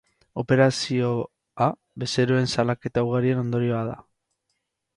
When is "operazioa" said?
0.43-1.67